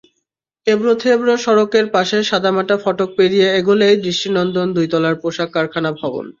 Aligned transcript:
এবড়োখেবড়ো 0.67 1.35
সড়কের 1.37 1.85
পাশের 1.93 2.23
সাদামাটা 2.23 2.75
ফটক 2.83 3.09
পেরিয়ে 3.17 3.47
এগোলেই 3.59 3.95
দৃষ্টিনন্দন 4.05 4.67
দুই 4.75 4.87
তলার 4.91 5.15
পোশাক 5.21 5.49
কারখানা 5.55 5.91
ভবন। 6.01 6.25